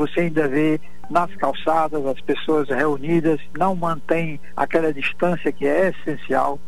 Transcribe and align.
Você 0.00 0.20
ainda 0.20 0.46
vê 0.46 0.80
nas 1.10 1.34
calçadas 1.34 2.06
as 2.06 2.20
pessoas 2.20 2.68
reunidas, 2.68 3.40
não 3.58 3.74
mantém 3.74 4.38
aquela 4.56 4.94
distância 4.94 5.50
que 5.50 5.66
é 5.66 5.88
essencial, 5.88 6.60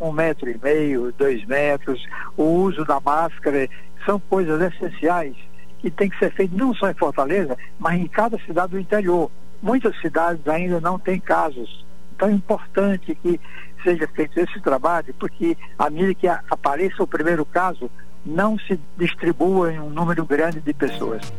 um 0.00 0.10
metro 0.10 0.50
e 0.50 0.58
meio, 0.60 1.14
dois 1.16 1.44
metros, 1.44 2.04
o 2.36 2.42
uso 2.42 2.84
da 2.84 2.98
máscara, 2.98 3.68
são 4.04 4.18
coisas 4.18 4.60
essenciais 4.60 5.36
que 5.78 5.92
tem 5.92 6.10
que 6.10 6.18
ser 6.18 6.32
feito 6.32 6.56
não 6.56 6.74
só 6.74 6.90
em 6.90 6.94
Fortaleza, 6.94 7.56
mas 7.78 8.00
em 8.00 8.08
cada 8.08 8.36
cidade 8.40 8.72
do 8.72 8.80
interior. 8.80 9.30
Muitas 9.62 9.96
cidades 10.00 10.44
ainda 10.48 10.80
não 10.80 10.98
têm 10.98 11.20
casos. 11.20 11.86
Então 12.16 12.30
é 12.30 12.32
importante 12.32 13.14
que 13.14 13.40
seja 13.84 14.08
feito 14.08 14.40
esse 14.40 14.60
trabalho, 14.60 15.14
porque 15.20 15.56
à 15.78 15.88
medida 15.88 16.14
que 16.14 16.26
apareça 16.26 17.00
o 17.00 17.06
primeiro 17.06 17.46
caso, 17.46 17.88
não 18.26 18.58
se 18.58 18.76
distribua 18.98 19.72
em 19.72 19.78
um 19.78 19.88
número 19.88 20.26
grande 20.26 20.60
de 20.60 20.74
pessoas. 20.74 21.32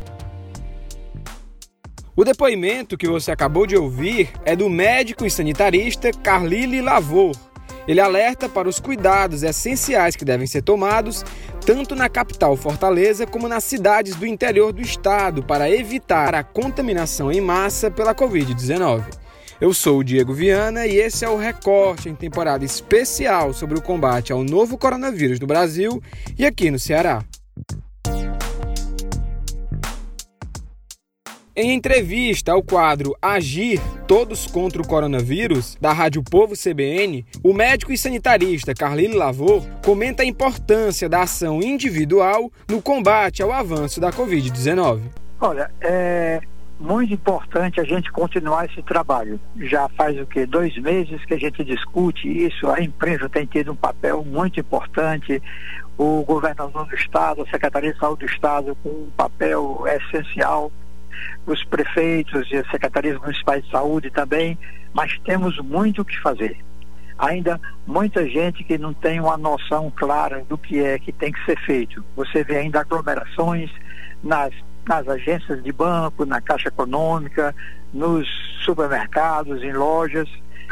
O 2.16 2.24
depoimento 2.24 2.96
que 2.96 3.08
você 3.08 3.32
acabou 3.32 3.66
de 3.66 3.76
ouvir 3.76 4.30
é 4.46 4.56
do 4.56 4.70
médico 4.70 5.26
e 5.26 5.32
sanitarista 5.32 6.12
Carlile 6.12 6.80
Lavor. 6.80 7.36
Ele 7.88 8.00
alerta 8.00 8.48
para 8.48 8.70
os 8.70 8.80
cuidados 8.80 9.42
essenciais 9.42 10.16
que 10.16 10.24
devem 10.24 10.46
ser 10.46 10.62
tomados 10.62 11.26
tanto 11.66 11.96
na 11.96 12.08
capital 12.08 12.56
Fortaleza 12.56 13.26
como 13.26 13.48
nas 13.48 13.64
cidades 13.64 14.16
do 14.16 14.28
interior 14.28 14.72
do 14.72 14.82
estado 14.82 15.42
para 15.42 15.72
evitar 15.72 16.36
a 16.36 16.44
contaminação 16.44 17.32
em 17.32 17.42
massa 17.42 17.90
pela 17.90 18.14
Covid-19. 18.14 19.06
Eu 19.60 19.74
sou 19.74 20.00
o 20.00 20.04
Diego 20.04 20.34
Viana 20.34 20.86
e 20.86 20.98
esse 20.98 21.26
é 21.26 21.30
o 21.30 21.38
Recorte 21.38 22.10
em 22.10 22.16
temporada 22.16 22.64
especial 22.64 23.54
sobre 23.54 23.78
o 23.78 23.82
combate 23.82 24.32
ao 24.32 24.44
novo 24.44 24.78
coronavírus 24.78 25.40
no 25.40 25.48
Brasil 25.48 26.02
e 26.38 26.46
aqui 26.46 26.70
no 26.70 26.78
Ceará. 26.78 27.24
Em 31.56 31.72
entrevista 31.72 32.52
ao 32.52 32.64
quadro 32.64 33.16
Agir 33.22 33.80
Todos 34.08 34.48
contra 34.48 34.82
o 34.82 34.88
Coronavírus, 34.88 35.78
da 35.80 35.94
Rádio 35.94 36.24
Povo 36.24 36.56
CBN, 36.56 37.24
o 37.44 37.54
médico 37.54 37.92
e 37.92 37.98
sanitarista 37.98 38.74
Carlile 38.74 39.14
Lavor 39.14 39.64
comenta 39.86 40.24
a 40.24 40.26
importância 40.26 41.08
da 41.08 41.22
ação 41.22 41.62
individual 41.62 42.52
no 42.68 42.82
combate 42.82 43.44
ao 43.44 43.52
avanço 43.52 44.02
da 44.02 44.12
Covid-19. 44.12 45.02
Olha, 45.40 45.70
é 45.80 46.42
muito 46.80 47.14
importante 47.14 47.80
a 47.80 47.84
gente 47.84 48.12
continuar 48.12 48.66
esse 48.66 48.82
trabalho. 48.82 49.40
Já 49.62 49.88
faz 49.90 50.20
o 50.20 50.26
que? 50.26 50.48
Dois 50.48 50.76
meses 50.80 51.24
que 51.24 51.36
a 51.36 51.40
gente 51.40 51.64
discute 51.64 52.28
isso, 52.28 52.68
a 52.68 52.82
imprensa 52.82 53.30
tem 53.30 53.46
tido 53.46 53.74
um 53.74 53.76
papel 53.76 54.26
muito 54.26 54.60
importante, 54.60 55.40
o 56.00 56.24
governador 56.24 56.88
do 56.88 56.96
Estado, 56.96 57.44
a 57.44 57.46
Secretaria 57.46 57.94
de 57.94 58.00
Saúde 58.00 58.26
do 58.26 58.32
Estado, 58.32 58.76
com 58.82 58.90
um 58.90 59.12
papel 59.16 59.84
essencial 59.86 60.72
os 61.46 61.64
prefeitos 61.64 62.50
e 62.52 62.58
as 62.58 62.70
secretarias 62.70 63.20
municipais 63.20 63.64
de 63.64 63.72
saúde 63.72 64.10
também, 64.10 64.58
mas 64.94 65.18
temos 65.20 65.58
muito 65.60 66.02
o 66.02 66.06
que 66.06 66.20
fazer. 66.20 66.58
Ainda 67.18 67.60
muita 67.86 68.28
gente 68.28 68.64
que 68.64 68.78
não 68.78 68.94
tem 68.94 69.20
uma 69.20 69.38
noção 69.38 69.92
clara 69.96 70.44
do 70.50 70.58
que 70.58 70.84
é 70.84 70.98
que 70.98 71.12
tem 71.12 71.32
que 71.32 71.44
ser 71.46 71.60
feito. 71.60 72.04
Você 72.16 72.44
vê 72.44 72.58
ainda 72.58 72.82
aglomerações 72.82 73.72
nas, 74.24 74.54
nas 74.88 75.08
agências 75.08 75.64
de 75.64 75.72
banco, 75.72 76.26
na 76.26 76.42
Caixa 76.42 76.70
Econômica, 76.70 77.56
nos 77.94 78.28
supermercados, 78.64 79.64
em 79.64 79.72
lojas. 79.72 80.28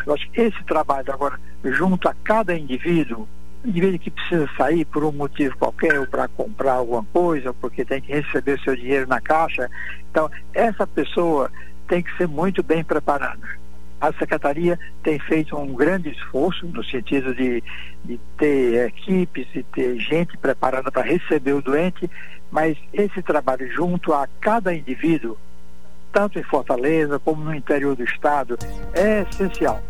Eu 0.06 0.14
acho 0.14 0.30
que 0.32 0.42
esse 0.42 0.64
trabalho 0.64 1.14
agora, 1.14 1.40
junto 1.64 2.10
a 2.10 2.16
cada 2.24 2.58
indivíduo, 2.58 3.28
indivíduo 3.64 4.00
que 4.00 4.12
precisa 4.12 4.50
sair 4.58 4.86
por 4.86 5.04
um 5.04 5.12
motivo 5.12 5.58
qualquer, 5.58 6.00
ou 6.00 6.08
para 6.08 6.28
comprar 6.28 6.74
alguma 6.74 7.04
coisa, 7.06 7.50
ou 7.50 7.54
porque 7.54 7.86
tem 7.86 8.02
que 8.02 8.12
receber 8.12 8.60
seu 8.62 8.76
dinheiro 8.76 9.08
na 9.08 9.22
caixa. 9.22 9.70
Então, 10.10 10.30
essa 10.54 10.86
pessoa 10.88 11.52
tem 11.88 12.02
que 12.02 12.16
ser 12.18 12.28
muito 12.28 12.64
bem 12.64 12.84
preparada. 12.84 13.62
A 14.00 14.12
secretaria 14.14 14.80
tem 15.04 15.20
feito 15.20 15.56
um 15.56 15.76
grande 15.76 16.10
esforço 16.10 16.66
no 16.66 16.84
sentido 16.84 17.36
de, 17.36 17.64
de 18.04 18.20
ter 18.38 18.88
equipes 18.88 19.48
e 19.54 19.62
ter 19.62 20.00
gente 20.00 20.36
preparada 20.38 20.92
para 20.92 21.04
receber 21.04 21.54
o 21.54 21.62
doente, 21.62 22.10
mas 22.50 22.76
esse 22.92 23.22
trabalho 23.22 23.72
junto 23.72 24.12
a 24.12 24.28
cada 24.40 24.74
indivíduo, 24.74 25.38
tanto 26.12 26.40
em 26.40 26.44
Fortaleza 26.44 27.20
como 27.20 27.44
no 27.44 27.54
interior 27.54 27.96
do 27.96 28.04
estado, 28.04 28.58
é 28.94 29.22
essencial. 29.30 29.82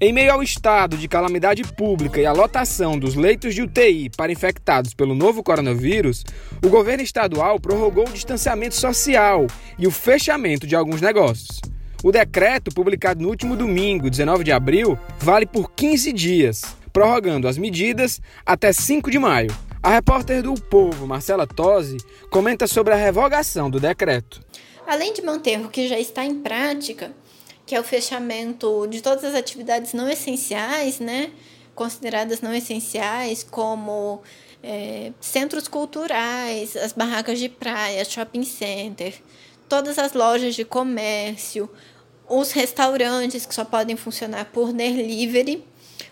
Em 0.00 0.12
meio 0.12 0.32
ao 0.32 0.44
estado 0.44 0.96
de 0.96 1.08
calamidade 1.08 1.64
pública 1.64 2.20
e 2.20 2.26
à 2.26 2.30
lotação 2.30 2.96
dos 2.96 3.16
leitos 3.16 3.52
de 3.52 3.62
UTI 3.62 4.08
para 4.16 4.30
infectados 4.30 4.94
pelo 4.94 5.12
novo 5.12 5.42
coronavírus, 5.42 6.24
o 6.64 6.68
governo 6.68 7.02
estadual 7.02 7.58
prorrogou 7.58 8.06
o 8.06 8.12
distanciamento 8.12 8.76
social 8.76 9.48
e 9.76 9.88
o 9.88 9.90
fechamento 9.90 10.68
de 10.68 10.76
alguns 10.76 11.00
negócios. 11.00 11.60
O 12.04 12.12
decreto, 12.12 12.72
publicado 12.72 13.20
no 13.20 13.28
último 13.28 13.56
domingo, 13.56 14.08
19 14.08 14.44
de 14.44 14.52
abril, 14.52 14.96
vale 15.18 15.46
por 15.46 15.72
15 15.72 16.12
dias, 16.12 16.62
prorrogando 16.92 17.48
as 17.48 17.58
medidas 17.58 18.20
até 18.46 18.72
5 18.72 19.10
de 19.10 19.18
maio. 19.18 19.50
A 19.82 19.90
repórter 19.90 20.44
do 20.44 20.54
Povo, 20.54 21.08
Marcela 21.08 21.44
Tosi, 21.44 21.96
comenta 22.30 22.68
sobre 22.68 22.94
a 22.94 22.96
revogação 22.96 23.68
do 23.68 23.80
decreto. 23.80 24.40
Além 24.86 25.12
de 25.12 25.22
manter 25.22 25.58
o 25.58 25.68
que 25.68 25.88
já 25.88 25.98
está 25.98 26.24
em 26.24 26.36
prática, 26.36 27.10
que 27.68 27.74
é 27.74 27.80
o 27.80 27.84
fechamento 27.84 28.86
de 28.86 29.02
todas 29.02 29.22
as 29.22 29.34
atividades 29.34 29.92
não 29.92 30.08
essenciais, 30.08 31.00
né? 31.00 31.30
Consideradas 31.74 32.40
não 32.40 32.54
essenciais, 32.54 33.44
como 33.44 34.22
é, 34.62 35.12
centros 35.20 35.68
culturais, 35.68 36.74
as 36.78 36.94
barracas 36.94 37.38
de 37.38 37.50
praia, 37.50 38.02
shopping 38.06 38.42
center, 38.42 39.20
todas 39.68 39.98
as 39.98 40.14
lojas 40.14 40.54
de 40.54 40.64
comércio, 40.64 41.68
os 42.26 42.52
restaurantes 42.52 43.44
que 43.44 43.54
só 43.54 43.66
podem 43.66 43.96
funcionar 43.96 44.46
por 44.46 44.72
delivery, 44.72 45.62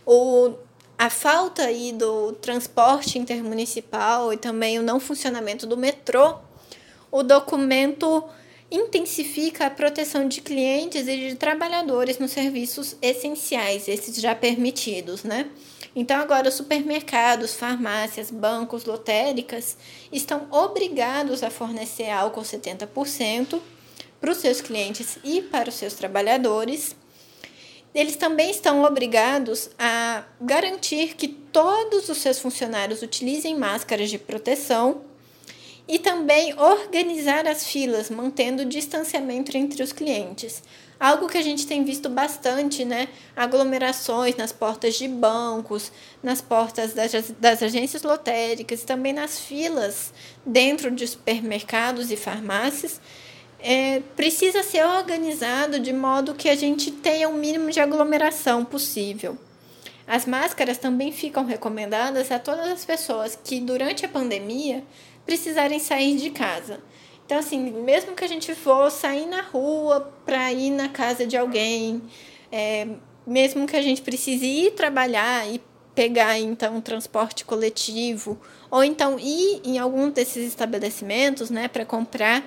o, 0.05 0.53
a 0.99 1.09
falta 1.09 1.62
aí 1.62 1.91
do 1.91 2.33
transporte 2.33 3.19
intermunicipal 3.19 4.31
e 4.31 4.37
também 4.37 4.78
o 4.78 4.83
não 4.83 5.00
funcionamento 5.00 5.67
do 5.67 5.78
metrô, 5.78 6.37
o 7.11 7.23
documento 7.23 8.23
intensifica 8.71 9.66
a 9.66 9.71
proteção 9.71 10.27
de 10.27 10.41
clientes 10.41 11.06
e 11.06 11.31
de 11.31 11.37
trabalhadores 11.37 12.19
nos 12.19 12.32
serviços 12.32 12.97
essenciais, 13.00 13.88
esses 13.88 14.16
já 14.21 14.34
permitidos, 14.34 15.22
né? 15.22 15.49
Então, 15.94 16.19
agora, 16.21 16.49
os 16.49 16.54
supermercados, 16.54 17.55
farmácias, 17.55 18.31
bancos, 18.31 18.84
lotéricas 18.84 19.78
estão 20.12 20.47
obrigados 20.50 21.43
a 21.43 21.49
fornecer 21.49 22.10
álcool 22.10 22.43
70% 22.43 23.60
para 24.21 24.31
os 24.31 24.38
seus 24.38 24.60
clientes 24.60 25.19
e 25.25 25.41
para 25.41 25.71
os 25.71 25.75
seus 25.75 25.94
trabalhadores. 25.94 26.94
Eles 27.94 28.16
também 28.16 28.50
estão 28.50 28.82
obrigados 28.84 29.71
a 29.78 30.25
garantir 30.38 31.15
que 31.15 31.28
todos 31.28 32.10
os 32.10 32.19
seus 32.19 32.38
funcionários 32.38 33.00
utilizem 33.00 33.56
máscaras 33.56 34.10
de 34.10 34.19
proteção 34.19 35.06
e 35.88 35.98
também 35.98 36.58
organizar 36.58 37.47
as 37.47 37.66
filas, 37.66 38.10
mantendo 38.10 38.62
o 38.62 38.66
distanciamento 38.66 39.56
entre 39.56 39.82
os 39.82 39.92
clientes. 39.92 40.62
Algo 40.98 41.28
que 41.28 41.36
a 41.36 41.42
gente 41.42 41.66
tem 41.66 41.84
visto 41.84 42.08
bastante, 42.08 42.84
né? 42.84 43.08
Aglomerações 43.36 44.34
nas 44.36 44.50
portas 44.50 44.94
de 44.94 45.06
bancos, 45.06 45.92
nas 46.22 46.41
portas 46.41 46.94
das, 46.94 47.12
das 47.38 47.62
agências 47.62 48.02
lotéricas, 48.02 48.82
também 48.82 49.12
nas 49.12 49.38
filas 49.38 50.12
dentro 50.44 50.91
de 50.91 51.06
supermercados 51.06 52.10
e 52.10 52.16
farmácias. 52.16 53.00
É, 53.60 54.00
precisa 54.16 54.62
ser 54.62 54.84
organizado 54.84 55.78
de 55.78 55.92
modo 55.92 56.34
que 56.34 56.48
a 56.48 56.54
gente 56.54 56.91
tenha 56.91 57.28
o 57.28 57.32
um 57.32 57.36
mínimo 57.36 57.70
de 57.70 57.80
aglomeração 57.80 58.64
possível. 58.64 59.36
As 60.06 60.25
máscaras 60.25 60.78
também 60.78 61.10
ficam 61.10 61.44
recomendadas 61.44 62.30
a 62.30 62.38
todas 62.38 62.69
as 62.69 62.84
pessoas 62.84 63.36
que, 63.42 63.60
durante 63.60 64.06
a 64.06 64.08
pandemia, 64.08 64.84
precisarem 65.26 65.78
sair 65.78 66.16
de 66.16 66.31
casa. 66.31 66.81
Então, 67.26 67.38
assim, 67.38 67.59
mesmo 67.82 68.14
que 68.14 68.25
a 68.25 68.28
gente 68.28 68.55
for 68.55 68.88
sair 68.90 69.26
na 69.26 69.43
rua 69.43 70.12
para 70.25 70.52
ir 70.52 70.70
na 70.70 70.88
casa 70.88 71.26
de 71.26 71.37
alguém, 71.37 72.00
é, 72.52 72.87
mesmo 73.26 73.67
que 73.67 73.76
a 73.76 73.82
gente 73.82 74.00
precise 74.00 74.46
ir 74.46 74.70
trabalhar 74.70 75.44
e 75.52 75.61
pegar, 75.93 76.38
então, 76.38 76.76
um 76.76 76.81
transporte 76.81 77.44
coletivo, 77.44 78.38
ou 78.70 78.84
então 78.84 79.19
ir 79.19 79.61
em 79.64 79.78
algum 79.78 80.08
desses 80.08 80.46
estabelecimentos, 80.46 81.50
né, 81.50 81.67
para 81.67 81.84
comprar 81.84 82.46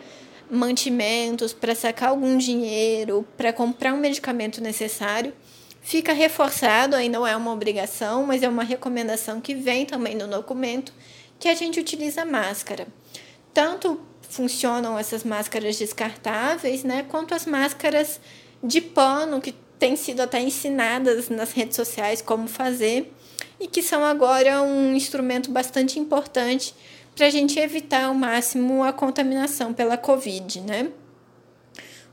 mantimentos, 0.50 1.52
para 1.52 1.76
sacar 1.76 2.10
algum 2.10 2.38
dinheiro, 2.38 3.28
para 3.36 3.52
comprar 3.52 3.94
um 3.94 4.00
medicamento 4.00 4.62
necessário, 4.62 5.34
fica 5.82 6.14
reforçado, 6.14 6.96
aí 6.96 7.10
não 7.10 7.26
é 7.26 7.36
uma 7.36 7.52
obrigação, 7.52 8.26
mas 8.26 8.44
é 8.44 8.48
uma 8.48 8.64
recomendação 8.64 9.42
que 9.42 9.54
vem 9.54 9.86
também 9.86 10.16
no 10.16 10.28
documento 10.28 10.94
que 11.40 11.48
a 11.48 11.56
gente 11.56 11.80
utiliza 11.80 12.26
máscara. 12.26 12.88
Tanto 13.54 14.00
funcionam 14.30 15.00
essas 15.00 15.24
máscaras 15.24 15.78
descartáveis, 15.78 16.84
né, 16.84 17.06
quanto 17.10 17.34
as 17.34 17.46
máscaras 17.46 18.20
de 18.64 18.82
pano 18.82 19.42
que 19.42 19.56
têm 19.80 19.96
sido 19.96 20.22
até 20.22 20.40
ensinadas 20.40 21.30
nas 21.30 21.54
redes 21.54 21.76
sociais 21.76 22.22
como 22.22 22.48
fazer 22.48 23.14
e 23.60 23.68
que 23.68 23.82
são 23.82 24.04
agora 24.04 24.62
um 24.62 24.94
instrumento 24.94 25.50
bastante 25.50 25.98
importante 25.98 26.76
para 27.16 27.28
a 27.28 27.30
gente 27.30 27.58
evitar 27.60 28.06
ao 28.06 28.14
máximo 28.14 28.84
a 28.84 28.94
contaminação 28.94 29.74
pela 29.74 29.98
Covid, 29.98 30.62
né? 30.62 30.90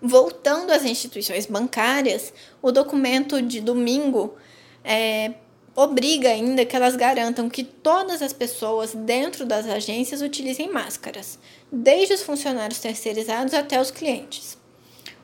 Voltando 0.00 0.70
às 0.72 0.84
instituições 0.84 1.46
bancárias, 1.46 2.32
o 2.60 2.70
documento 2.70 3.40
de 3.40 3.60
domingo 3.60 4.36
é, 4.84 5.34
obriga 5.76 6.30
ainda 6.30 6.64
que 6.64 6.74
elas 6.74 6.96
garantam 6.96 7.50
que 7.50 7.62
todas 7.62 8.22
as 8.22 8.32
pessoas 8.32 8.94
dentro 8.94 9.44
das 9.44 9.66
agências 9.66 10.22
utilizem 10.22 10.72
máscaras, 10.72 11.38
desde 11.70 12.14
os 12.14 12.22
funcionários 12.22 12.80
terceirizados 12.80 13.52
até 13.52 13.78
os 13.78 13.90
clientes. 13.90 14.56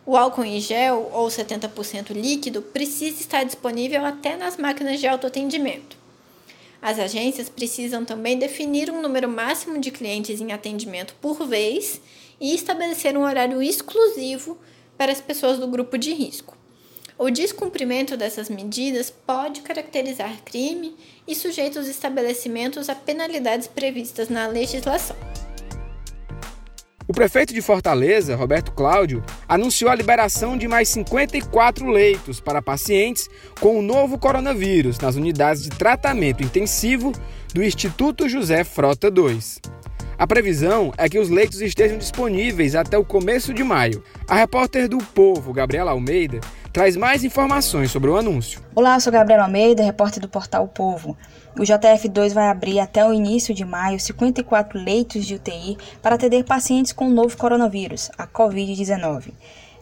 O 0.05 0.15
álcool 0.15 0.45
em 0.45 0.61
gel 0.61 1.11
ou 1.13 1.29
70% 1.29 2.11
líquido 2.11 2.61
precisa 2.61 3.21
estar 3.21 3.45
disponível 3.45 4.05
até 4.05 4.37
nas 4.37 4.59
máquinas 4.59 5.01
de 5.01 5.07
autoatendimento. 5.07 5.97
As 6.83 6.99
agências 6.99 7.49
precisam 7.49 8.05
também 8.05 8.37
definir 8.37 8.91
um 8.91 9.01
número 9.01 9.29
máximo 9.29 9.79
de 9.79 9.91
clientes 9.91 10.41
em 10.41 10.53
atendimento 10.53 11.15
por 11.21 11.47
vez 11.47 12.01
e 12.41 12.55
estabelecer 12.55 13.17
um 13.17 13.23
horário 13.23 13.63
exclusivo 13.63 14.59
para 14.99 15.13
as 15.13 15.21
pessoas 15.21 15.59
do 15.59 15.69
grupo 15.69 15.97
de 15.97 16.13
risco. 16.13 16.62
O 17.23 17.31
descumprimento 17.31 18.17
dessas 18.17 18.51
medidas 18.51 19.09
pode 19.09 19.61
caracterizar 19.61 20.43
crime 20.45 20.97
e 21.25 21.37
sujeita 21.37 21.79
os 21.79 21.87
estabelecimentos 21.87 22.89
a 22.89 22.97
penalidades 22.97 23.69
previstas 23.69 24.29
na 24.29 24.49
legislação. 24.49 25.15
O 27.07 27.13
prefeito 27.13 27.55
de 27.55 27.63
Fortaleza, 27.63 28.35
Roberto 28.35 28.73
Cláudio, 28.73 29.23
anunciou 29.49 29.89
a 29.89 29.95
liberação 29.95 30.57
de 30.59 30.67
mais 30.67 30.89
54 30.89 31.89
leitos 31.89 32.41
para 32.41 32.61
pacientes 32.61 33.31
com 33.61 33.79
o 33.79 33.83
novo 33.83 34.19
coronavírus 34.19 34.99
nas 34.99 35.15
unidades 35.15 35.63
de 35.63 35.71
tratamento 35.71 36.43
intensivo 36.43 37.13
do 37.55 37.63
Instituto 37.63 38.29
José 38.29 38.65
Frota 38.65 39.07
II. 39.07 39.39
A 40.19 40.27
previsão 40.27 40.93
é 40.97 41.09
que 41.09 41.19
os 41.19 41.29
leitos 41.29 41.61
estejam 41.61 41.99
disponíveis 41.99 42.75
até 42.75 42.99
o 42.99 43.05
começo 43.05 43.55
de 43.55 43.65
maio. 43.65 44.03
A 44.29 44.37
repórter 44.37 44.89
do 44.89 44.99
Povo, 44.99 45.53
Gabriela 45.53 45.91
Almeida, 45.91 46.41
traz 46.73 46.97
mais 46.97 47.23
informações 47.23 47.91
sobre 47.91 48.09
o 48.09 48.17
anúncio. 48.17 48.63
Olá, 48.75 48.95
eu 48.95 49.01
sou 49.01 49.13
Gabriela 49.13 49.45
Almeida, 49.45 49.83
repórter 49.83 50.23
do 50.23 50.29
portal 50.29 50.65
o 50.65 50.69
Povo. 50.69 51.17
O 51.55 51.61
JF2 51.61 52.33
vai 52.33 52.49
abrir 52.49 52.81
até 52.81 53.07
o 53.07 53.13
início 53.13 53.55
de 53.55 53.63
maio 53.63 54.01
54 54.01 54.79
leitos 54.79 55.27
de 55.27 55.35
UTI 55.35 55.77
para 56.01 56.15
atender 56.15 56.45
pacientes 56.45 56.93
com 56.93 57.09
o 57.09 57.13
novo 57.13 57.37
coronavírus, 57.37 58.11
a 58.17 58.27
Covid-19. 58.27 59.33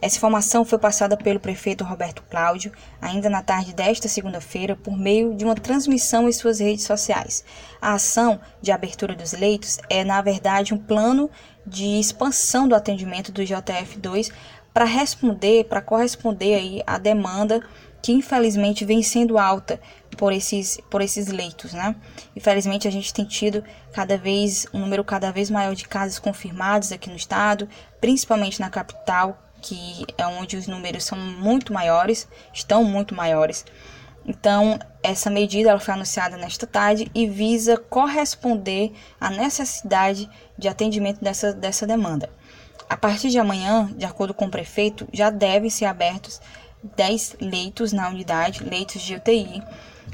Essa 0.01 0.17
informação 0.17 0.65
foi 0.65 0.79
passada 0.79 1.15
pelo 1.15 1.39
prefeito 1.39 1.83
Roberto 1.83 2.23
Cláudio 2.29 2.71
ainda 2.99 3.29
na 3.29 3.43
tarde 3.43 3.73
desta 3.73 4.07
segunda-feira 4.07 4.75
por 4.75 4.97
meio 4.97 5.35
de 5.35 5.45
uma 5.45 5.53
transmissão 5.53 6.27
em 6.27 6.31
suas 6.31 6.59
redes 6.59 6.85
sociais. 6.85 7.45
A 7.79 7.93
ação 7.93 8.41
de 8.61 8.71
abertura 8.71 9.15
dos 9.15 9.31
leitos 9.31 9.77
é, 9.89 10.03
na 10.03 10.19
verdade, 10.21 10.73
um 10.73 10.77
plano 10.77 11.29
de 11.65 11.99
expansão 11.99 12.67
do 12.67 12.73
atendimento 12.73 13.31
do 13.31 13.43
JF2 13.43 14.31
para 14.73 14.85
responder, 14.85 15.65
para 15.65 15.81
corresponder 15.81 16.55
aí 16.55 16.83
à 16.85 16.97
demanda 16.97 17.61
que 18.01 18.11
infelizmente 18.11 18.83
vem 18.83 19.03
sendo 19.03 19.37
alta 19.37 19.79
por 20.17 20.33
esses, 20.33 20.79
por 20.89 21.01
esses 21.01 21.27
leitos, 21.27 21.71
né? 21.73 21.95
Infelizmente 22.35 22.87
a 22.87 22.91
gente 22.91 23.13
tem 23.13 23.25
tido 23.25 23.63
cada 23.93 24.17
vez 24.17 24.65
um 24.73 24.79
número 24.79 25.03
cada 25.03 25.31
vez 25.31 25.49
maior 25.49 25.75
de 25.75 25.87
casos 25.87 26.17
confirmados 26.17 26.91
aqui 26.91 27.09
no 27.09 27.15
estado, 27.15 27.69
principalmente 27.99 28.59
na 28.59 28.69
capital, 28.69 29.37
que 29.61 30.05
é 30.17 30.25
onde 30.25 30.57
os 30.57 30.67
números 30.67 31.03
são 31.03 31.17
muito 31.17 31.71
maiores, 31.71 32.27
estão 32.51 32.83
muito 32.83 33.13
maiores. 33.13 33.63
Então, 34.25 34.79
essa 35.01 35.29
medida 35.29 35.69
ela 35.69 35.79
foi 35.79 35.93
anunciada 35.93 36.37
nesta 36.37 36.67
tarde 36.67 37.09
e 37.13 37.27
visa 37.27 37.77
corresponder 37.77 38.93
à 39.19 39.29
necessidade 39.29 40.29
de 40.57 40.67
atendimento 40.67 41.23
dessa, 41.23 41.53
dessa 41.53 41.87
demanda. 41.87 42.29
A 42.91 42.97
partir 42.97 43.29
de 43.29 43.39
amanhã, 43.39 43.89
de 43.95 44.03
acordo 44.03 44.33
com 44.33 44.47
o 44.47 44.51
prefeito, 44.51 45.07
já 45.13 45.29
devem 45.29 45.69
ser 45.69 45.85
abertos 45.85 46.41
10 46.97 47.37
leitos 47.39 47.93
na 47.93 48.09
unidade, 48.09 48.65
leitos 48.65 49.01
de 49.01 49.15
UTI, 49.15 49.63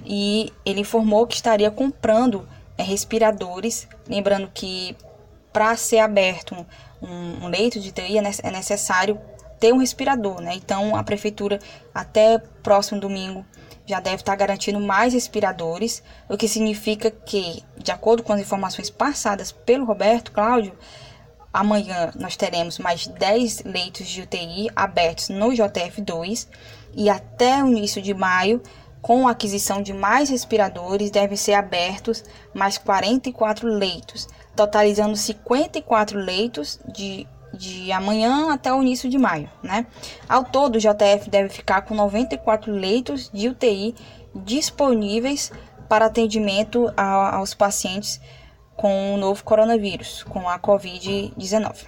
e 0.06 0.54
ele 0.64 0.82
informou 0.82 1.26
que 1.26 1.34
estaria 1.34 1.72
comprando 1.72 2.48
é, 2.78 2.84
respiradores, 2.84 3.88
lembrando 4.08 4.48
que 4.54 4.96
para 5.52 5.76
ser 5.76 5.98
aberto 5.98 6.56
um, 7.02 7.46
um, 7.46 7.48
leito 7.48 7.80
de 7.80 7.90
UTI 7.90 8.20
é, 8.20 8.22
é 8.44 8.52
necessário 8.52 9.20
ter 9.60 9.74
um 9.74 9.80
respirador, 9.80 10.40
né? 10.40 10.54
Então 10.54 10.96
a 10.96 11.04
prefeitura 11.04 11.58
até 11.96 12.38
próximo 12.62 13.02
domingo 13.02 13.44
já 13.88 14.00
deve 14.00 14.18
estar 14.18 14.36
garantindo 14.36 14.80
mais 14.80 15.14
respiradores, 15.16 16.04
o 16.30 16.38
que 16.38 16.48
significa 16.48 17.10
que, 17.10 17.64
de 17.76 17.92
acordo 17.92 18.22
com 18.22 18.34
as 18.34 18.40
informações 18.40 18.92
passadas 18.92 19.52
pelo 19.52 19.84
Roberto 19.84 20.32
Cláudio, 20.32 20.78
amanhã 21.58 22.12
nós 22.16 22.36
teremos 22.36 22.78
mais 22.78 23.08
10 23.08 23.64
leitos 23.64 24.08
de 24.08 24.22
UTI 24.22 24.70
abertos 24.76 25.30
no 25.30 25.50
JF2 25.50 26.48
e 26.96 27.10
até 27.10 27.64
o 27.64 27.68
início 27.68 28.00
de 28.00 28.14
maio, 28.14 28.62
com 29.02 29.28
a 29.28 29.32
aquisição 29.32 29.82
de 29.82 29.92
mais 29.92 30.30
respiradores, 30.30 31.10
devem 31.10 31.36
ser 31.36 31.54
abertos 31.54 32.24
mais 32.54 32.78
44 32.78 33.68
leitos, 33.68 34.28
totalizando 34.56 35.16
54 35.16 36.18
leitos 36.18 36.80
de 36.88 37.28
de 37.54 37.92
amanhã 37.92 38.54
até 38.54 38.72
o 38.72 38.82
início 38.82 39.10
de 39.10 39.18
maio, 39.18 39.50
né? 39.64 39.88
Ao 40.28 40.44
todo, 40.44 40.76
o 40.76 40.80
JF 40.80 41.28
deve 41.28 41.50
ficar 41.50 41.82
com 41.82 41.96
94 41.96 42.72
leitos 42.72 43.32
de 43.34 43.48
UTI 43.48 43.96
disponíveis 44.36 45.52
para 45.88 46.06
atendimento 46.06 46.92
a, 46.96 47.38
aos 47.38 47.56
pacientes 47.56 48.20
com 48.78 49.16
o 49.16 49.18
novo 49.18 49.44
coronavírus, 49.44 50.24
com 50.24 50.48
a 50.48 50.58
Covid-19. 50.58 51.86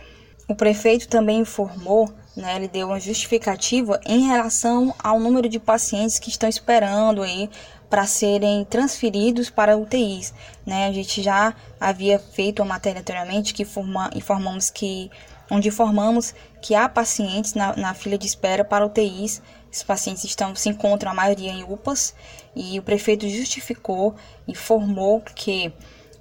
O 0.48 0.56
prefeito 0.56 1.08
também 1.08 1.42
informou, 1.42 2.10
né, 2.36 2.56
ele 2.56 2.68
deu 2.68 2.88
uma 2.88 3.00
justificativa 3.00 4.00
em 4.04 4.26
relação 4.26 4.94
ao 4.98 5.20
número 5.20 5.48
de 5.48 5.60
pacientes 5.60 6.18
que 6.18 6.30
estão 6.30 6.50
esperando 6.50 7.22
aí 7.22 7.48
para 7.88 8.08
serem 8.08 8.66
transferidos 8.66 9.52
para 9.52 9.78
UTIs. 9.78 10.34
Né? 10.66 10.88
A 10.88 10.92
gente 10.92 11.22
já 11.22 11.54
havia 11.80 12.18
feito 12.18 12.64
uma 12.64 12.70
matéria 12.74 13.00
anteriormente 13.00 13.54
que 13.54 13.62
informa, 13.62 14.10
informamos 14.16 14.72
que 14.72 15.12
onde 15.52 15.68
informamos 15.68 16.34
que 16.62 16.76
há 16.76 16.90
pacientes 16.90 17.54
na, 17.54 17.76
na 17.76 17.94
fila 17.94 18.18
de 18.18 18.26
espera 18.26 18.66
para 18.66 18.86
UTIs. 18.86 19.42
Esses 19.72 19.84
pacientes 19.84 20.24
estão, 20.24 20.56
se 20.56 20.70
encontram 20.70 21.12
a 21.12 21.14
maioria 21.14 21.52
em 21.52 21.64
UPAs 21.64 22.16
e 22.56 22.80
o 22.80 22.84
prefeito 22.84 23.30
justificou, 23.30 24.16
informou 24.48 25.22
que 25.22 25.72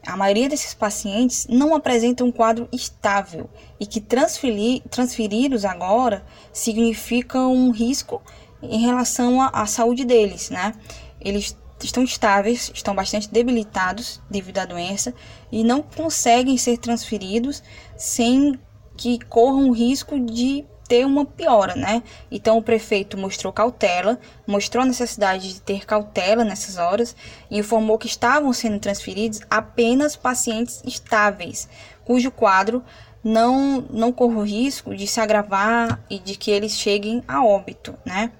a 0.09 0.17
maioria 0.17 0.49
desses 0.49 0.73
pacientes 0.73 1.47
não 1.51 1.75
apresenta 1.75 2.25
um 2.25 2.33
quadro 2.33 2.67
estável 2.73 3.51
e 3.79 3.85
que 3.85 4.01
transferir, 4.01 4.83
transferi-los 4.89 5.67
agora 5.67 6.25
significa 6.51 7.39
um 7.41 7.71
risco 7.71 8.23
em 8.63 8.81
relação 8.81 9.39
à, 9.43 9.49
à 9.49 9.67
saúde 9.67 10.07
deles, 10.07 10.49
né? 10.49 10.73
Eles 11.21 11.55
estão 11.79 12.03
estáveis, 12.03 12.73
estão 12.75 12.95
bastante 12.95 13.29
debilitados 13.29 14.19
devido 14.31 14.59
à 14.59 14.65
doença 14.65 15.13
e 15.53 15.63
não 15.63 15.83
conseguem 15.83 16.57
ser 16.57 16.79
transferidos 16.79 17.63
sem 17.95 18.59
que 18.97 19.19
corram 19.27 19.69
o 19.69 19.73
risco 19.73 20.19
de 20.19 20.65
ter 20.89 21.05
uma 21.05 21.25
piora, 21.25 21.77
né? 21.77 22.03
Então 22.31 22.57
o 22.57 22.63
prefeito 22.63 23.19
mostrou 23.19 23.53
cautela, 23.53 24.19
mostrou 24.47 24.83
a 24.83 24.87
necessidade 24.87 25.53
de 25.53 25.61
ter 25.61 25.85
cautela 25.85 26.43
nessas 26.43 26.79
horas 26.79 27.15
e 27.51 27.59
informou 27.59 27.99
que 27.99 28.07
estavam 28.07 28.53
sendo 28.55 28.81
transferidos 28.81 29.41
apenas 29.51 30.17
pacientes 30.17 30.83
estáveis, 30.85 31.69
cujo 32.05 32.31
quadro 32.31 32.83
não 33.23 33.85
não 33.91 34.11
corre 34.11 34.37
o 34.37 34.43
risco 34.43 34.97
de 34.97 35.07
se 35.07 35.21
agravar 35.21 36.01
e 36.09 36.19
de 36.19 36.35
que 36.35 36.51
eles 36.51 36.73
cheguem 36.73 37.23
a 37.29 37.45
óbito, 37.45 37.95
né? 38.05 38.33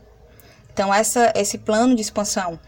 Então 0.73 0.93
essa 0.93 1.33
esse 1.37 1.59
plano 1.59 1.95
de 1.95 2.01
expansão 2.01 2.59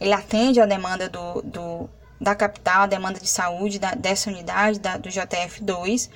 ele 0.00 0.12
atende 0.12 0.60
à 0.60 0.66
demanda 0.66 1.08
do, 1.08 1.42
do 1.42 1.90
da 2.20 2.34
capital, 2.34 2.82
a 2.82 2.86
demanda 2.86 3.20
de 3.20 3.28
saúde 3.28 3.78
da, 3.78 3.92
dessa 3.94 4.28
unidade 4.28 4.80
da, 4.80 4.96
do 4.96 5.08
JF2 5.08 6.10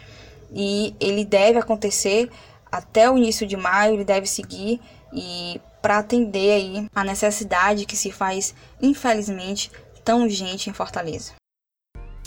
e 0.53 0.95
ele 1.01 1.25
deve 1.25 1.59
acontecer 1.59 2.31
até 2.77 3.11
o 3.11 3.17
início 3.17 3.47
de 3.47 3.57
maio, 3.57 3.95
ele 3.95 4.05
deve 4.05 4.27
seguir 4.27 4.81
e 5.13 5.61
para 5.81 5.99
atender 5.99 6.53
aí 6.53 6.87
a 6.95 7.05
necessidade 7.05 7.87
que 7.87 7.97
se 7.97 8.11
faz, 8.11 8.55
infelizmente, 8.83 9.71
tão 10.05 10.23
urgente 10.23 10.69
em 10.69 10.73
Fortaleza. 10.73 11.33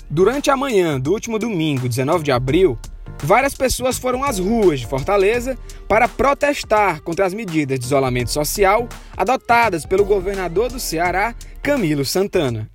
Durante 0.09 0.49
a 0.49 0.55
manhã 0.55 0.99
do 0.99 1.11
último 1.11 1.37
domingo, 1.37 1.89
19 1.89 2.23
de 2.23 2.31
abril, 2.31 2.77
várias 3.21 3.53
pessoas 3.53 3.97
foram 3.97 4.23
às 4.23 4.39
ruas 4.39 4.79
de 4.79 4.87
Fortaleza 4.87 5.57
para 5.87 6.07
protestar 6.07 7.01
contra 7.01 7.25
as 7.25 7.33
medidas 7.33 7.77
de 7.77 7.85
isolamento 7.85 8.31
social 8.31 8.87
adotadas 9.17 9.85
pelo 9.85 10.05
governador 10.05 10.71
do 10.71 10.79
Ceará, 10.79 11.35
Camilo 11.61 12.05
Santana. 12.05 12.69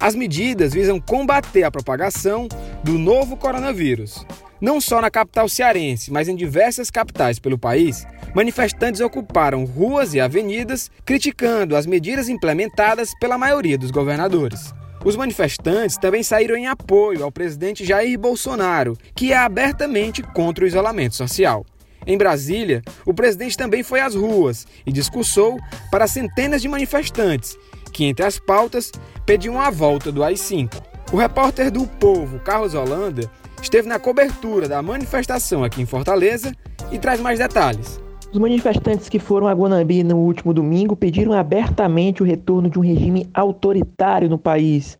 As 0.00 0.14
medidas 0.14 0.72
visam 0.72 1.00
combater 1.00 1.64
a 1.64 1.70
propagação 1.70 2.48
do 2.84 2.92
novo 2.92 3.36
coronavírus. 3.36 4.24
Não 4.60 4.80
só 4.80 5.00
na 5.00 5.10
capital 5.10 5.48
cearense, 5.48 6.10
mas 6.10 6.28
em 6.28 6.34
diversas 6.34 6.90
capitais 6.90 7.38
pelo 7.38 7.56
país, 7.56 8.04
manifestantes 8.34 9.00
ocuparam 9.00 9.64
ruas 9.64 10.14
e 10.14 10.20
avenidas 10.20 10.90
criticando 11.04 11.76
as 11.76 11.86
medidas 11.86 12.28
implementadas 12.28 13.12
pela 13.20 13.38
maioria 13.38 13.78
dos 13.78 13.92
governadores. 13.92 14.74
Os 15.04 15.14
manifestantes 15.14 15.96
também 15.96 16.24
saíram 16.24 16.56
em 16.56 16.66
apoio 16.66 17.22
ao 17.22 17.30
presidente 17.30 17.84
Jair 17.84 18.18
Bolsonaro, 18.18 18.96
que 19.14 19.32
é 19.32 19.36
abertamente 19.36 20.22
contra 20.22 20.64
o 20.64 20.66
isolamento 20.66 21.14
social. 21.14 21.64
Em 22.04 22.18
Brasília, 22.18 22.82
o 23.06 23.14
presidente 23.14 23.56
também 23.56 23.84
foi 23.84 24.00
às 24.00 24.14
ruas 24.16 24.66
e 24.84 24.90
discursou 24.90 25.56
para 25.90 26.08
centenas 26.08 26.60
de 26.60 26.68
manifestantes, 26.68 27.56
que, 27.92 28.06
entre 28.06 28.24
as 28.24 28.40
pautas, 28.40 28.90
pediam 29.24 29.60
a 29.60 29.70
volta 29.70 30.10
do 30.10 30.24
AI-5. 30.24 30.82
O 31.12 31.16
repórter 31.16 31.70
do 31.70 31.86
Povo, 31.86 32.40
Carlos 32.40 32.74
Holanda, 32.74 33.30
esteve 33.62 33.88
na 33.88 33.98
cobertura 33.98 34.68
da 34.68 34.82
manifestação 34.82 35.64
aqui 35.64 35.82
em 35.82 35.86
Fortaleza 35.86 36.54
e 36.90 36.98
traz 36.98 37.20
mais 37.20 37.38
detalhes. 37.38 38.00
Os 38.32 38.38
manifestantes 38.38 39.08
que 39.08 39.18
foram 39.18 39.46
a 39.46 39.54
Guanambi 39.54 40.04
no 40.04 40.18
último 40.18 40.52
domingo 40.52 40.94
pediram 40.94 41.32
abertamente 41.32 42.22
o 42.22 42.26
retorno 42.26 42.68
de 42.68 42.78
um 42.78 42.82
regime 42.82 43.28
autoritário 43.32 44.28
no 44.28 44.38
país. 44.38 44.98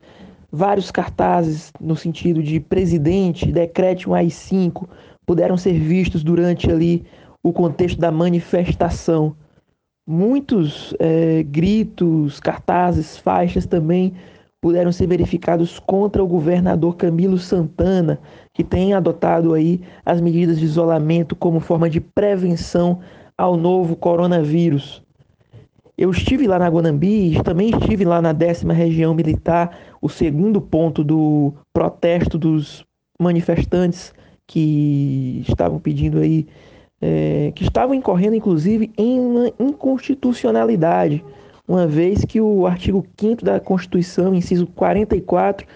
Vários 0.51 0.91
cartazes 0.91 1.71
no 1.79 1.95
sentido 1.95 2.43
de 2.43 2.59
presidente, 2.59 3.53
decrete 3.53 4.09
um 4.09 4.15
AI-5, 4.15 4.89
puderam 5.27 5.59
ser 5.59 5.75
vistos 5.75 6.25
durante 6.25 6.71
ali 6.71 7.05
o 7.43 7.53
contexto 7.53 7.99
da 7.99 8.11
manifestação. 8.11 9.37
Muitos 10.07 10.95
é, 10.99 11.43
gritos, 11.43 12.41
cartazes, 12.41 13.19
faixas 13.19 13.67
também 13.67 14.15
puderam 14.61 14.91
ser 14.91 15.07
verificados 15.07 15.79
contra 15.79 16.23
o 16.23 16.27
governador 16.27 16.97
Camilo 16.97 17.39
Santana, 17.39 18.19
que 18.53 18.65
tem 18.65 18.93
adotado 18.93 19.55
aí 19.55 19.81
as 20.05 20.21
medidas 20.21 20.59
de 20.59 20.65
isolamento 20.65 21.37
como 21.37 21.61
forma 21.61 21.89
de 21.89 22.01
prevenção 22.01 23.01
ao 23.37 23.57
novo 23.57 23.95
coronavírus. 23.95 25.03
Eu 25.97 26.11
estive 26.11 26.47
lá 26.47 26.59
na 26.59 26.69
Guanambi, 26.69 27.41
também 27.43 27.71
estive 27.71 28.05
lá 28.05 28.23
na 28.23 28.33
décima 28.33 28.73
região 28.73 29.15
militar, 29.15 29.77
o 30.01 30.09
segundo 30.09 30.61
ponto 30.61 31.03
do 31.03 31.53
protesto 31.73 32.39
dos 32.39 32.85
manifestantes 33.21 34.13
que 34.47 35.45
estavam 35.49 35.79
pedindo 35.79 36.19
aí, 36.19 36.47
é, 37.01 37.53
que 37.55 37.65
estavam 37.65 37.95
incorrendo 37.95 38.37
inclusive 38.37 38.93
em 38.97 39.21
uma 39.21 39.53
inconstitucionalidade 39.59 41.25
uma 41.69 41.87
vez 41.87 42.25
que 42.25 42.41
o 42.41 42.67
artigo 42.67 43.07
5 43.21 43.45
da 43.45 43.61
Constituição, 43.61 44.35
inciso 44.35 44.67
44, 44.69 45.67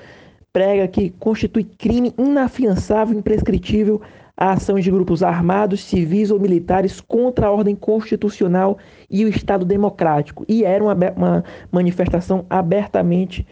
prega 0.50 0.88
que 0.88 1.11
constitui 1.11 1.64
crime 1.64 2.14
inafiançável 2.18 3.14
e 3.14 3.18
imprescritível 3.18 4.00
a 4.34 4.52
ação 4.52 4.80
de 4.80 4.90
grupos 4.90 5.22
armados, 5.22 5.84
civis 5.84 6.30
ou 6.30 6.40
militares 6.40 7.00
contra 7.00 7.46
a 7.46 7.50
ordem 7.50 7.76
constitucional 7.76 8.78
e 9.11 9.25
o 9.25 9.28
Estado 9.28 9.64
democrático. 9.66 10.44
E 10.49 10.64
era 10.64 10.82
uma, 10.82 10.94
uma 11.14 11.44
manifestação 11.70 12.46
abertamente 12.49 13.46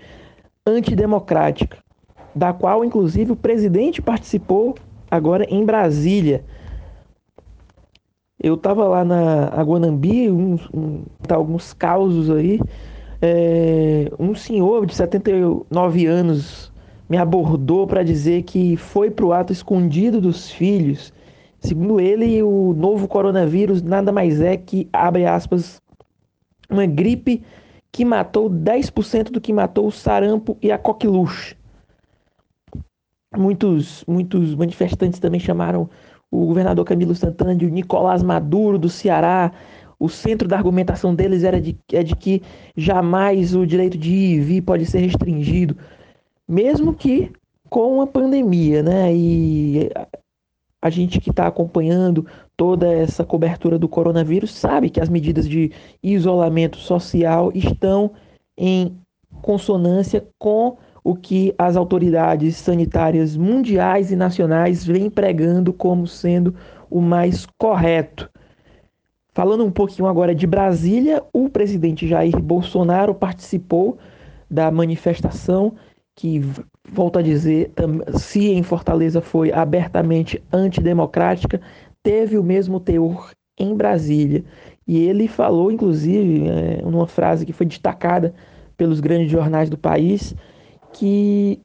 antidemocrática, 0.67 1.79
da 2.35 2.53
qual, 2.55 2.85
inclusive, 2.85 3.33
o 3.33 3.37
presidente 3.37 4.01
participou 4.01 4.75
agora 5.11 5.45
em 5.51 5.65
Brasília. 5.65 6.45
Eu 8.43 8.55
estava 8.55 8.89
lá 8.89 9.05
na 9.05 9.49
Aguanambi, 9.49 10.31
um, 10.31 10.59
um, 10.73 11.03
tá, 11.29 11.35
alguns 11.35 11.75
causos 11.75 12.31
aí. 12.31 12.59
É, 13.21 14.11
um 14.19 14.35
senhor 14.35 14.87
de 14.87 14.95
79 14.95 16.07
anos 16.07 16.73
me 17.07 17.19
abordou 17.19 17.87
para 17.87 18.03
dizer 18.03 18.45
que 18.45 18.79
foi 18.79 19.11
para 19.11 19.27
o 19.27 19.33
ato 19.33 19.53
escondido 19.53 20.23
dos 20.23 20.51
filhos. 20.51 21.13
Segundo 21.59 22.01
ele, 22.01 22.43
o 22.43 22.73
novo 22.73 23.07
coronavírus 23.07 23.83
nada 23.83 24.11
mais 24.11 24.41
é 24.41 24.57
que, 24.57 24.89
abre 24.91 25.27
aspas, 25.27 25.79
uma 26.71 26.87
gripe 26.87 27.43
que 27.93 28.07
matou 28.07 28.49
10% 28.49 29.31
do 29.31 29.41
que 29.41 29.53
matou 29.53 29.87
o 29.87 29.93
sarampo 29.93 30.57
e 30.63 30.73
a 30.73 30.79
coqueluche. 30.79 31.57
Muitos, 33.37 34.03
muitos 34.09 34.55
manifestantes 34.55 35.21
também 35.21 35.39
chamaram 35.39 35.91
o 36.31 36.47
governador 36.47 36.85
Camilo 36.85 37.15
Santana 37.15 37.55
de 37.55 37.71
Nicolás 37.71 38.23
Maduro 38.23 38.79
do 38.79 38.89
Ceará. 38.89 39.53
O 39.99 40.09
centro 40.09 40.49
da 40.49 40.57
argumentação 40.57 41.15
deles 41.15 41.45
era 41.45 41.61
de, 41.61 41.77
é 41.93 42.03
de 42.03 42.17
que 42.17 42.43
jamais 42.77 43.55
o 43.55 43.67
direito 43.67 43.99
de 43.99 44.11
ir 44.11 44.37
e 44.37 44.41
vir 44.41 44.63
pode 44.63 44.87
ser 44.87 45.01
restringido, 45.01 45.77
mesmo 46.49 46.95
que 46.95 47.31
com 47.69 48.01
a 48.01 48.07
pandemia, 48.07 48.83
né? 48.83 49.15
E 49.15 49.91
a 50.83 50.89
gente 50.89 51.21
que 51.21 51.31
está 51.31 51.47
acompanhando 51.47 52.27
toda 52.57 52.91
essa 52.91 53.25
cobertura 53.25 53.79
do 53.79 53.89
coronavírus 53.89 54.53
sabe 54.53 54.89
que 54.89 55.01
as 55.01 55.09
medidas 55.09 55.47
de 55.49 55.71
isolamento 56.03 56.79
social 56.79 57.53
estão 57.55 58.13
em 58.57 58.97
consonância 59.43 60.27
com 60.39 60.79
o 61.03 61.15
que 61.15 61.55
as 61.59 61.77
autoridades 61.77 62.57
sanitárias 62.57 63.37
mundiais 63.37 64.11
e 64.11 64.17
nacionais 64.17 64.85
vêm 64.85 65.09
pregando 65.09 65.73
como 65.73 66.07
sendo 66.07 66.55
o 66.91 67.01
mais 67.01 67.47
correto. 67.59 68.29
Falando 69.33 69.65
um 69.65 69.71
pouquinho 69.71 70.09
agora 70.09 70.35
de 70.35 70.47
Brasília, 70.47 71.23
o 71.33 71.49
presidente 71.49 72.07
Jair 72.07 72.39
Bolsonaro 72.41 73.15
participou 73.15 73.97
da 74.51 74.71
manifestação 74.71 75.75
que, 76.17 76.43
volto 76.91 77.19
a 77.19 77.23
dizer, 77.23 77.73
se 78.19 78.51
em 78.51 78.63
Fortaleza 78.63 79.21
foi 79.21 79.53
abertamente 79.53 80.43
antidemocrática, 80.53 81.61
teve 82.03 82.37
o 82.37 82.43
mesmo 82.43 82.81
teor 82.81 83.31
em 83.57 83.75
Brasília. 83.75 84.45
E 84.87 84.99
ele 84.99 85.29
falou, 85.29 85.71
inclusive, 85.71 86.49
é, 86.49 86.83
numa 86.83 87.07
frase 87.07 87.47
que 87.47 87.53
foi 87.53 87.65
destacada 87.65 88.35
pelos 88.77 88.99
grandes 88.99 89.31
jornais 89.31 89.71
do 89.71 89.79
país, 89.79 90.35
que 90.93 91.61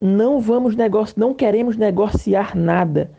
não 0.00 0.40
vamos 0.40 0.76
negociar, 0.76 1.14
não 1.18 1.34
queremos 1.34 1.76
negociar 1.76 2.56
nada, 2.56 3.10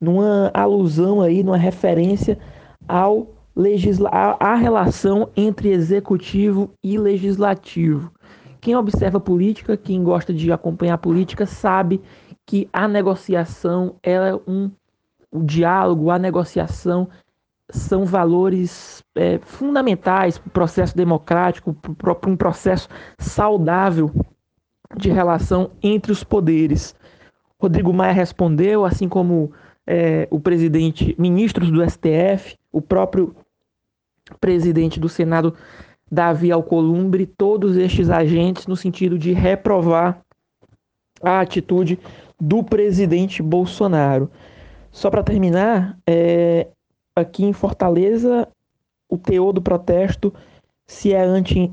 numa 0.00 0.50
alusão 0.52 1.20
aí, 1.20 1.42
numa 1.42 1.56
referência 1.56 2.38
ao 2.86 3.28
legisla 3.54 4.10
à 4.10 4.54
relação 4.54 5.30
entre 5.34 5.70
executivo 5.70 6.70
e 6.84 6.98
legislativo. 6.98 8.12
Quem 8.60 8.76
observa 8.76 9.18
política, 9.18 9.76
quem 9.76 10.04
gosta 10.04 10.34
de 10.34 10.52
acompanhar 10.52 10.98
política, 10.98 11.46
sabe 11.46 12.02
que 12.44 12.68
a 12.70 12.86
negociação 12.86 13.94
é 14.02 14.18
um 14.46 14.70
o 15.30 15.42
diálogo, 15.42 16.10
a 16.10 16.18
negociação 16.18 17.08
são 17.70 18.04
valores 18.04 19.02
é, 19.14 19.38
fundamentais 19.38 20.38
para 20.38 20.48
o 20.48 20.52
processo 20.52 20.96
democrático, 20.96 21.74
para 21.74 22.30
um 22.30 22.36
processo 22.36 22.88
saudável 23.18 24.10
de 24.94 25.10
relação 25.10 25.70
entre 25.82 26.12
os 26.12 26.22
poderes. 26.22 26.94
Rodrigo 27.58 27.92
Maia 27.92 28.12
respondeu, 28.12 28.84
assim 28.84 29.08
como 29.08 29.52
é, 29.86 30.28
o 30.30 30.38
presidente, 30.38 31.14
ministros 31.18 31.70
do 31.70 31.82
STF, 31.88 32.56
o 32.70 32.82
próprio 32.82 33.34
presidente 34.40 35.00
do 35.00 35.08
Senado, 35.08 35.54
Davi 36.10 36.52
Alcolumbre, 36.52 37.26
todos 37.26 37.76
estes 37.76 38.10
agentes 38.10 38.66
no 38.66 38.76
sentido 38.76 39.18
de 39.18 39.32
reprovar 39.32 40.20
a 41.22 41.40
atitude 41.40 41.98
do 42.38 42.62
presidente 42.62 43.42
Bolsonaro. 43.42 44.30
Só 44.90 45.10
para 45.10 45.22
terminar, 45.22 45.98
é, 46.06 46.68
aqui 47.14 47.44
em 47.44 47.52
Fortaleza, 47.52 48.48
o 49.08 49.16
teor 49.16 49.52
do 49.52 49.62
protesto 49.62 50.32
se 50.86 51.12
é 51.12 51.20
anti, 51.22 51.72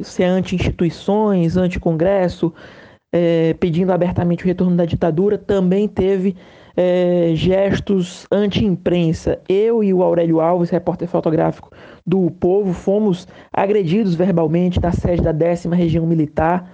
se 0.00 0.22
é 0.22 0.26
anti-instituições, 0.26 1.56
anti-congresso, 1.56 2.52
é, 3.12 3.54
pedindo 3.54 3.92
abertamente 3.92 4.44
o 4.44 4.46
retorno 4.46 4.76
da 4.76 4.84
ditadura, 4.84 5.38
também 5.38 5.88
teve 5.88 6.36
é, 6.76 7.32
gestos 7.34 8.26
anti-imprensa. 8.30 9.40
Eu 9.48 9.82
e 9.82 9.92
o 9.92 10.02
Aurélio 10.02 10.40
Alves, 10.40 10.70
repórter 10.70 11.08
fotográfico 11.08 11.70
do 12.06 12.30
Povo, 12.30 12.72
fomos 12.72 13.26
agredidos 13.52 14.14
verbalmente 14.14 14.80
na 14.80 14.92
sede 14.92 15.22
da 15.22 15.32
décima 15.32 15.74
região 15.74 16.06
militar, 16.06 16.70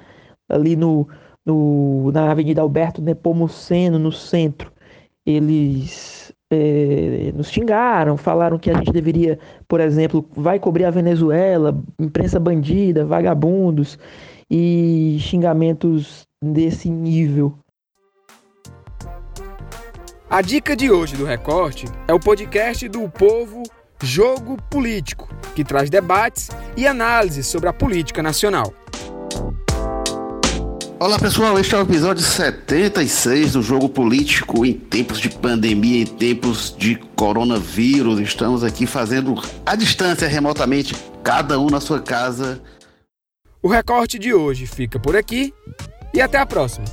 ali 0.48 0.76
no, 0.76 1.08
no, 1.44 2.10
na 2.12 2.30
Avenida 2.30 2.62
Alberto 2.62 3.00
Nepomuceno, 3.00 3.98
no 3.98 4.12
centro. 4.12 4.72
Eles 5.24 6.23
é, 6.54 7.32
nos 7.34 7.50
xingaram, 7.50 8.16
falaram 8.16 8.58
que 8.58 8.70
a 8.70 8.75
gente 8.75 8.92
deveria, 8.92 9.38
por 9.68 9.80
exemplo, 9.80 10.25
vai 10.37 10.58
cobrir 10.58 10.84
a 10.84 10.90
Venezuela, 10.90 11.76
imprensa 11.99 12.38
bandida, 12.38 13.04
vagabundos 13.04 13.99
e 14.50 15.18
xingamentos 15.20 16.26
desse 16.42 16.88
nível. 16.88 17.54
A 20.28 20.40
dica 20.42 20.75
de 20.75 20.90
hoje 20.90 21.16
do 21.16 21.25
Recorte 21.25 21.87
é 22.08 22.12
o 22.12 22.18
podcast 22.18 22.88
do 22.88 23.08
Povo 23.08 23.62
Jogo 24.02 24.56
Político, 24.70 25.28
que 25.54 25.64
traz 25.64 25.88
debates 25.88 26.50
e 26.76 26.87
análises 26.87 27.46
sobre 27.46 27.68
a 27.68 27.73
política 27.73 28.23
nacional. 28.23 28.73
Olá 31.00 31.18
pessoal, 31.18 31.58
este 31.58 31.74
é 31.74 31.78
o 31.78 31.82
episódio 31.82 32.22
76 32.22 33.54
do 33.54 33.62
Jogo 33.62 33.88
Político 33.88 34.64
em 34.64 34.72
tempos 34.72 35.18
de 35.18 35.28
pandemia, 35.28 36.02
em 36.02 36.06
tempos 36.06 36.74
de 36.78 36.94
coronavírus. 37.16 38.20
Estamos 38.20 38.62
aqui 38.62 38.86
fazendo 38.86 39.34
à 39.66 39.74
distância, 39.74 40.28
remotamente, 40.28 40.94
cada 41.22 41.58
um 41.58 41.66
na 41.66 41.80
sua 41.80 42.00
casa. 42.00 42.62
O 43.60 43.68
recorte 43.68 44.20
de 44.20 44.32
hoje 44.32 44.66
fica 44.66 44.98
por 45.00 45.16
aqui 45.16 45.52
e 46.14 46.20
até 46.20 46.38
a 46.38 46.46
próxima. 46.46 46.86